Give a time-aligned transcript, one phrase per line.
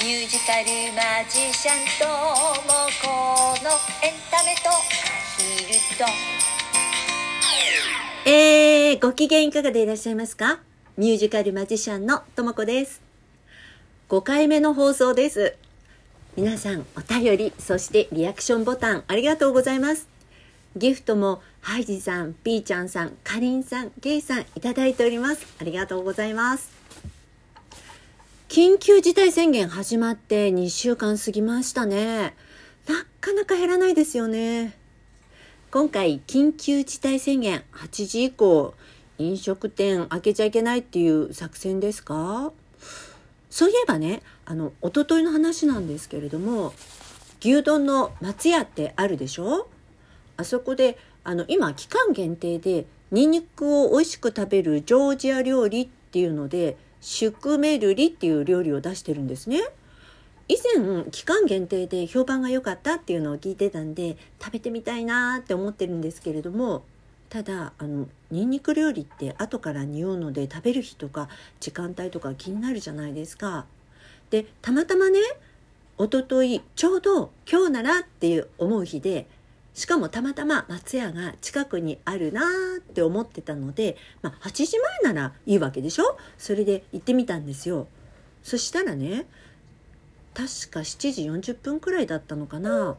[0.00, 3.70] ミュージカルマジシャンともこの
[4.06, 4.74] エンタメとア
[5.36, 6.04] ヒルと
[8.24, 10.60] えー、ご機嫌いかがでいらっしゃいますか？
[10.96, 13.00] ミュージカルマジシャンのともこです。
[14.08, 15.56] 5回目の放送です。
[16.36, 20.06] 皆さん、お便り、そしてリアクションボタン、ありがとうございます。
[20.76, 25.44] ギフトも、ハイジさん、ピーちゃんさん、かりんさん、ケイさん、いただいております。
[25.60, 26.77] ありがとうございます。
[28.48, 32.34] 緊急事態宣言始まって2週間過ぎましたね。
[32.88, 34.74] なかなか減らないですよね。
[35.70, 38.72] 今回緊急事態宣言8時以降
[39.18, 42.52] 飲食店開けちゃいけないっていう作戦ですか？
[43.50, 46.72] そういえばねあの一昨日の話なんですけれども
[47.40, 49.68] 牛丼の松屋ってあるでしょ？
[50.38, 59.62] あそこであの今期間限定でニンニクを美味しく食べるジョージア料理っていうのでシュクメルリっていう料理を出してるんですね。
[60.46, 66.84] 以前期間限定で評判が良かったっていうのを聞いてたんで食べてみたいなって思ってるんですけれども
[67.30, 73.64] ただあのニンニク料理って後から匂うので食べる日とか時間帯とか気になるじゃないですか。
[74.28, 75.18] でたまたまね
[75.98, 79.26] 一昨日ちょうど今日ならっていう思う日で
[79.78, 86.18] しかもたまたま松屋が近くにあるなーって思ってたので、まあ、8時前ならいいわけでしょ？
[86.36, 87.86] それで行ってみたんですよ。
[88.42, 89.26] そしたらね
[90.34, 92.96] 確か7時40分くらいだったのかな。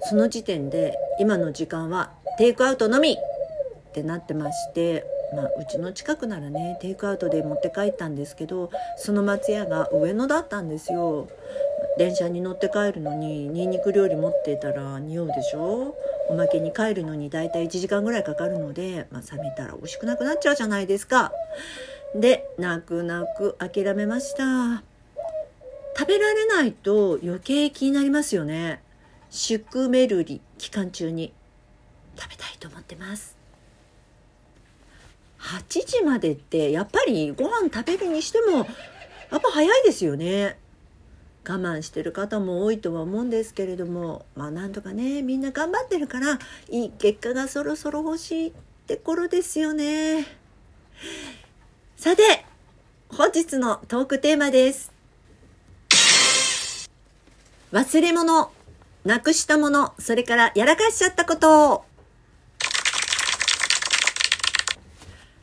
[0.00, 3.12] その時点で今の時間はテイクアウトのみ！
[3.12, 11.28] ってなってまして、まあ、うちの近くならねテイクアウトで持って帰ったんですけどその松屋が上野だったんですよ。
[11.98, 15.94] 電車に乗って帰るのにニンニク料理持ってたら匂うでしょ？
[16.28, 21.32] おまけに帰るのにだいたい1時間ぐらいかかるので、まあ、冷めたら美味しくなくなっちゃうじゃないですか。
[22.14, 24.82] で泣く泣く諦めました。
[25.98, 28.80] 食べられないと余計気になりますよね。
[29.30, 31.32] シュクメルリ期間中に。
[32.16, 33.36] 食べたいと思ってます。
[35.40, 38.66] 8時までってやっぱりご飯食べるにしてもやっ
[39.30, 40.58] ぱ早いですよね。
[41.48, 46.38] 我慢してる方も多いとは思うんですけれどもまあなんとかねみんな頑張ってるから
[46.68, 48.52] いい結果がそろそろ欲しいっ
[48.86, 50.26] て頃ですよね
[51.96, 52.44] さて
[53.08, 54.98] 本日のトークテーマです
[57.70, 58.50] 忘れ物、
[59.04, 61.84] なくしたもの、それからやらかしちゃったこと。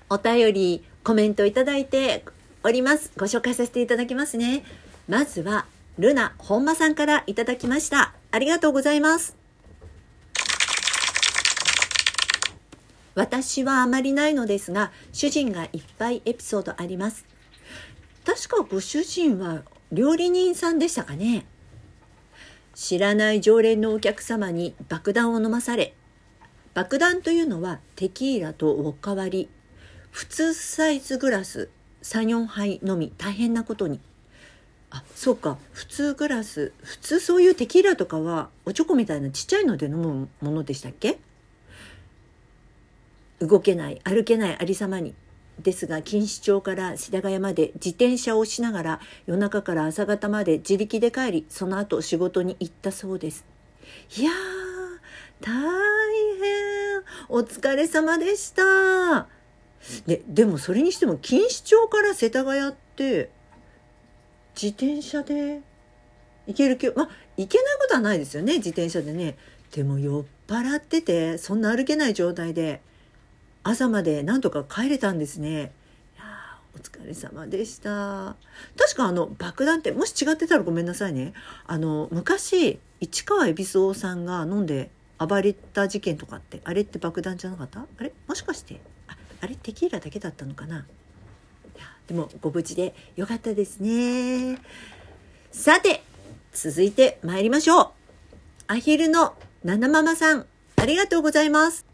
[0.09, 2.25] お便り、コメントいただいて
[2.63, 3.11] おります。
[3.15, 4.63] ご紹介させていただきますね。
[5.07, 5.67] まずは、
[5.97, 8.13] ルナ本間さんからいただきました。
[8.31, 9.35] ありがとうございます。
[13.15, 17.25] 私はあまりないのですが、主人がいっぱいエピソードあります。
[18.25, 21.45] 確かご主人は料理人さんでしたかね。
[22.75, 25.95] 知らない常連のお客様に爆弾を飲まされ
[26.73, 29.49] 爆弾というのはテキーラとおかわり
[30.11, 31.69] 普通サイズグラス
[32.03, 34.01] 34杯のみ大変なことに
[34.91, 35.57] あそうか。
[35.73, 36.71] 普通グラス。
[36.81, 41.17] 普通そういうテキーラとかはおチョコみたいなちっちゃいので飲むものでしたっけ？
[43.39, 43.99] 動けない。
[44.03, 44.57] 歩けない。
[44.57, 45.13] ありさまに。
[45.59, 53.45] ですが錦糸町から世田谷まで自転車をしながら夜中から朝方まで自力で帰りその後仕事に行ったそうです。
[54.17, 54.31] いや
[55.41, 57.03] 大変。
[57.29, 59.27] お疲れ様でした。
[60.07, 63.29] ででもそれにしても錦糸町から世田谷って
[64.61, 65.61] 自転車で
[66.47, 69.37] 行ける気まあ行けないことはないですよね自転車でね
[69.71, 72.81] でも酔っ払っててそんな歩けない状態で
[73.63, 75.49] 朝までなんとか帰れたんですね。
[76.15, 76.23] いや
[76.75, 78.35] お疲れ様でした。
[78.77, 81.33] 確かあの爆弾ってもし違ってたらごめんなさいね。
[81.65, 87.79] あの昔市川海老蔵さんが飲んで暴れた事件とかってあれって爆弾じゃなかった？
[87.79, 88.13] あれ？
[88.27, 88.79] もしかして？
[89.07, 89.55] ああれ？
[89.55, 90.85] テキーラだけだったのかな？
[92.07, 94.59] でもご無事でよかったですね。
[95.51, 96.03] さて
[96.53, 97.91] 続いて参りましょう。
[98.67, 100.45] アヒルのナナママさん
[100.75, 101.85] ありがとうございます。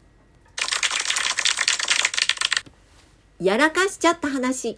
[3.39, 4.77] やらかしちゃった話。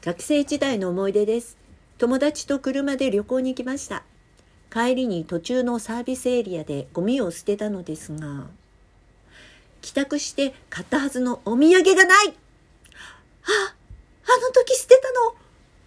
[0.00, 1.56] 学生時代の思い出です。
[1.98, 4.04] 友達と車で旅行に行きました。
[4.70, 8.46] 帰りに途中のサービスエリアでゴミを捨てたのですが、
[9.80, 12.34] 帰宅して買ったはずのお土産がないあ、
[13.44, 13.74] あ
[14.36, 15.34] の時捨てたの、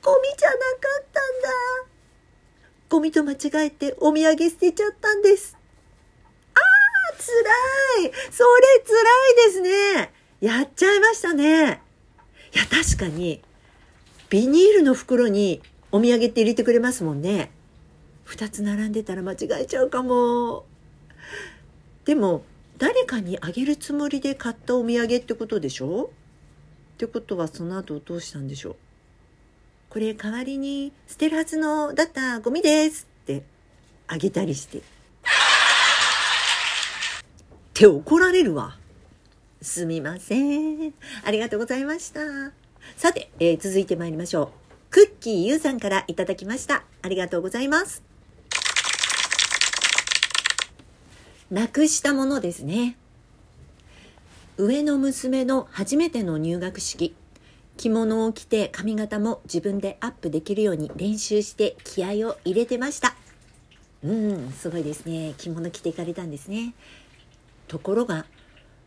[0.01, 0.61] ゴミじゃなか
[1.01, 1.91] ったんだ。
[2.89, 5.57] ゴミと間違えてお土産捨てちゃったんです。
[6.55, 8.11] ああ、辛い。
[8.31, 9.01] それ辛
[9.31, 10.13] いですね。
[10.41, 11.81] やっちゃいましたね。
[12.53, 13.41] いや、確かに、
[14.29, 15.61] ビニールの袋に
[15.91, 17.51] お土産って入れてくれますもんね。
[18.25, 20.65] 2つ並んでたら間違えちゃうかも。
[22.05, 22.43] でも
[22.77, 26.11] 誰かにあげるつもりで買ったお土産ってことでしょ？
[27.01, 28.75] ってことはその後どうしたんでしょう？
[29.89, 33.41] これ代わりに捨てるはずのだったゴミですって
[34.07, 34.77] あげたりして。
[34.77, 34.81] っ
[37.73, 38.77] て怒られるわ。
[39.63, 40.37] すみませ
[40.87, 40.93] ん。
[41.25, 42.19] ありがとうございました。
[42.97, 44.49] さて、えー、続いて参りましょう。
[44.91, 46.83] クッキーゆうさんからいただきました。
[47.01, 48.03] ありがとうございます。
[51.49, 52.95] なくしたものですね。
[54.57, 57.15] 上の娘の初めての入学式。
[57.77, 63.15] 着物を着て髪型も自分でアップできるように練習して気合を入れてました。
[64.03, 65.33] うん、すごいですね。
[65.37, 66.73] 着物着ていかれたんですね。
[67.67, 68.25] ところが、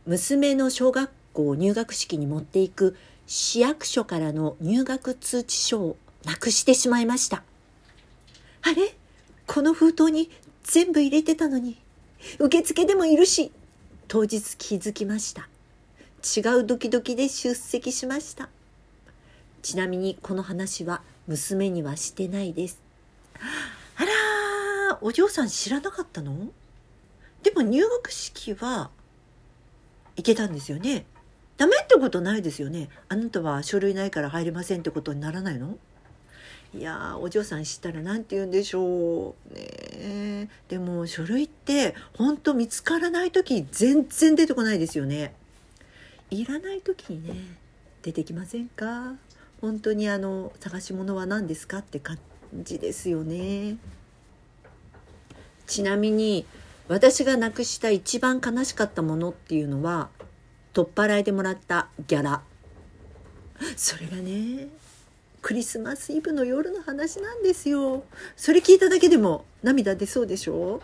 [0.07, 2.95] 娘の小学校入学式に持っていく
[3.27, 7.43] 市役所からの入学通知書をなくしてしまいました。
[8.63, 8.95] あれ？
[9.47, 10.31] この封筒に
[10.63, 11.79] 全部入れてたのに、
[12.39, 13.51] 受付でもいるし、
[14.09, 15.49] 当日気づきました。
[16.25, 18.49] 違うドキドキで出席しました。
[19.63, 22.81] ちなみにこの話は娘にはしてないです。
[23.97, 26.49] あらお嬢さん知らなかったの？
[27.43, 28.91] でも入学式は
[30.17, 31.05] 行けたんですよね。
[31.57, 32.89] ダメってことないですよね。
[33.09, 35.77] あなたは書類ないから入れませんってことにならないの？
[36.75, 39.55] いやお嬢さん知ったら何て言うんでしょう。
[39.55, 45.35] ねでも書類って本当見つからない時全然出てこないですよね。
[46.35, 47.35] いらない時にね
[48.03, 49.15] 出てきませんか？
[49.61, 52.19] 本当にあの探し物は何ですかって感
[52.63, 53.77] じですよね。
[55.67, 56.45] ちなみに
[56.89, 60.11] 私がなくした一番悲しかったものっていうのは
[60.75, 62.43] 取っ払いでもらったギャラ。
[63.77, 64.69] それがね
[65.41, 68.05] クリスマスイブの夜の話なんですよ。
[68.37, 70.83] それ聞いただけでも涙出そうでしょ？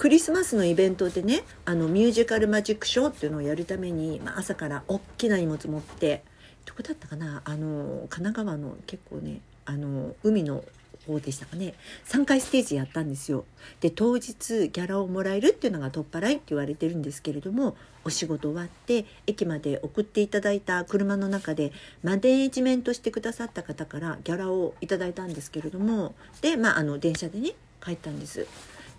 [0.00, 6.24] クリスマスのイベントでねあのミュージカルマジックショーっていうのをやるために、まあ、朝から大きな荷物持って
[6.64, 7.42] どこだったかな？
[7.44, 10.64] あの神奈川の結構ねあの海の
[11.06, 11.74] 方でしたかね。
[12.06, 13.44] 3回ステージやったんですよ。
[13.82, 27.50] で当日ギャラをもらえるっていうのが取っ払いって言われてるんですけれどもお仕事終わって駅まで送っていただいた車の中でマネージメントしてくださった方からギャラをいただいたんですけれどもでまああの電車でね
[27.84, 28.46] 帰ったんです。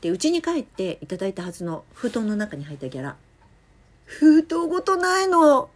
[0.01, 3.15] で家に帰っていただいたはずの封筒の中に入ったギャラ。
[4.05, 5.69] 封筒ごとないの。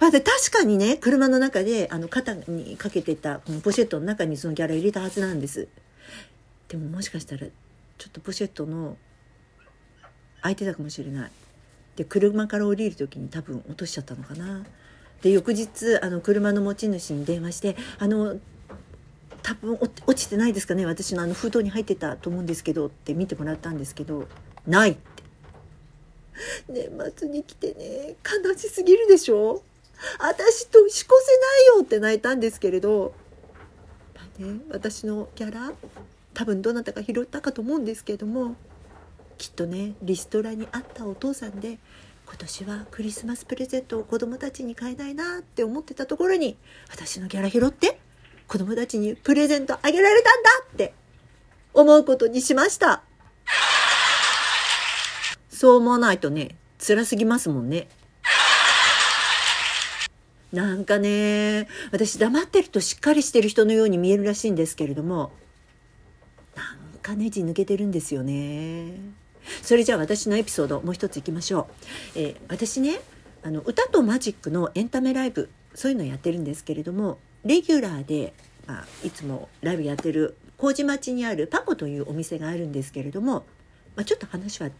[0.00, 5.68] あで確かにね車の中であの肩にかけてたこのポシェットの中にそのギャラ入れたはずなんです。
[6.68, 8.96] でももしかしたらちょっとポシェットの
[10.40, 11.30] 空いてたかもしれない。
[11.96, 14.64] で車から降りる時に多分落としちゃったのかな。
[15.22, 18.38] で翌日あの車の持ち主に電話して「あの
[19.44, 24.26] 多分落ちてないですかね私のあの封筒に入ってたと思うんですけど」って見てもらったんですけど
[24.66, 25.22] 「ない」って。
[26.68, 29.62] 年末に来てね悲しすぎるでしょ？
[30.18, 33.14] 私年越せないよって泣いたんですけれど、
[34.16, 35.72] まあね、私のキャラ
[36.32, 38.56] 多分どなたか拾ったかと思うんですけれども
[39.38, 41.78] きっとねリストラにあったお父さんで
[42.26, 46.56] 今年はクリスマスプレゼントを子供たちに買えないなって思ってたところに
[46.90, 48.00] 私のギャラ拾って
[48.46, 50.94] 子供たちにプレゼントあげられたんだって
[51.72, 53.02] 思うことにしました。
[55.48, 57.88] そう思わないとね、辛すぎますもんね。
[60.52, 65.32] なんかね、私黙ってるとしっかりしてる人のように見えるらしいんですけれども、
[66.54, 68.92] なんかネジ抜けてるんですよね。
[69.62, 71.68] それじゃあ私のエピソードもう一ついきましょ
[72.16, 72.18] う。
[72.20, 73.00] えー、私ね、
[73.42, 78.32] あの歌とマジックのエンタメライブ、そういうのやってるんですけれども、レギュラーで、
[78.66, 83.44] まあ、いつもライブやってる麹町にあるパコというお店があるんですけれども、
[83.96, 84.70] まあ、ちょっと話は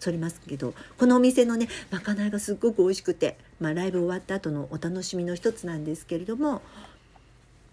[0.00, 6.62] そりますけどこのお店のねまかないがすっごく美味しくて、まあ、ライブ終わった後のお楽しみの一つなんですけれども、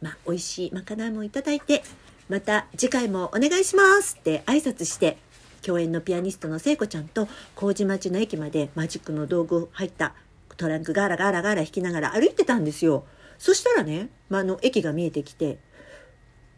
[0.02, 1.84] まあ、美味しいまかないもいただいて
[2.30, 5.18] また次回もお願いしますって挨拶して
[5.62, 10.14] 共演のピアニストの聖子ちゃんと麹町の駅までマジックの道具入った
[10.58, 13.04] トランクガラガラガラ引きながら歩いてたんですよ。
[13.42, 15.58] そしたらね、まあ、の駅が見えてきて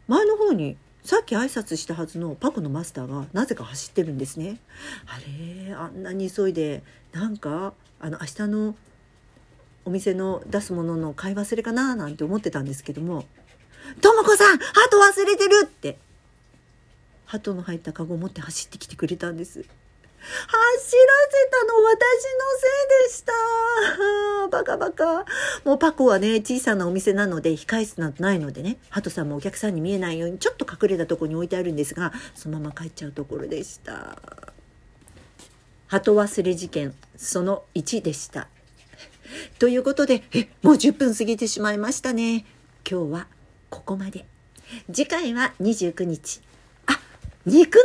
[0.10, 4.58] 前の方にさっき挨拶したはずのパコのマスターがなぜか走ってるんですね。
[5.06, 5.18] あ
[5.68, 8.76] れあんなに急いでなんかあの明日の
[9.86, 13.26] お店の出すものの買い忘れかななんて思ってたんですけども
[14.02, 15.98] 「とも子さん鳩忘れてる!」って
[17.26, 19.64] 鳩の入ったカゴを持って走ってきてくれたんです。
[20.24, 23.34] 走らせたの私のせいでした。
[24.50, 25.26] バカバカ。
[25.66, 34.18] もうパコはね、小さなお店なので、控え室なんてないのでね、ハトさんもお客さんに見えないように、ちょっと隠れたとこに置いてあるんですが、そのまま帰っちゃうところでした。
[35.88, 38.48] 鳩忘れ事件、その1でした。
[39.60, 42.46] ということで、え、もう10分過ぎてしまいましたね。
[42.90, 43.28] 今日は
[43.70, 44.26] ここまで。
[44.92, 46.42] 次回は29日。
[46.88, 47.00] あ、
[47.46, 47.82] 肉の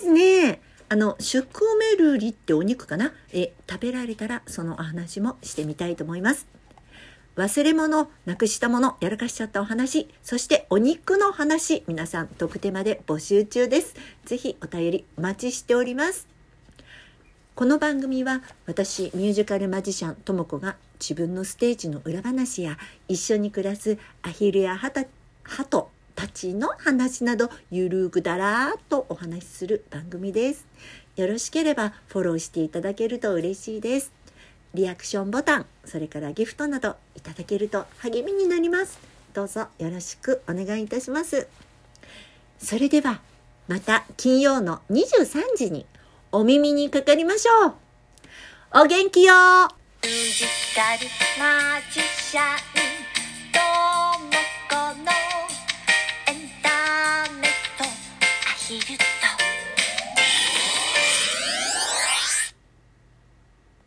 [0.00, 0.61] ですね。
[0.92, 3.14] あの、シュクメルリってお肉かな？
[3.32, 6.46] え、食べられたらそのお話もしてみたいと思います。
[7.34, 13.94] 忘れ物、なくしたもの、やらかしちゃったお話、そしてお肉の話、皆さん、特手まで募集中です。
[14.26, 16.28] ぜひお便りお待ちしております。
[17.54, 22.76] この番組は私ミュージカルマジシャンとも子が自分のステージの裏話や
[23.08, 25.06] 一緒に暮らすアヒルやハタ
[25.42, 30.66] ハトたちの話などゆるくだらーっとお話しする番組です。
[31.16, 34.12] よろしければフォローしていただけると嬉しいです。
[34.74, 38.98] リアクションボタン、それからギフトなどいただけると励みになります。
[39.34, 41.46] どうぞよろしくお願いいたします。
[42.58, 43.20] それでは
[43.68, 45.86] また金曜の23時に
[46.30, 47.74] お耳にかかりましょう。
[48.74, 49.34] お元気よ
[50.02, 51.06] ミュージカル
[51.38, 52.71] マジシャン
[58.72, 59.11] とも